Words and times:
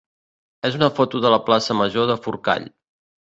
és 0.69 0.77
una 0.77 0.87
foto 0.99 1.19
de 1.25 1.31
la 1.35 1.39
plaça 1.49 1.77
major 1.81 2.09
de 2.13 2.17
Forcall. 2.25 2.67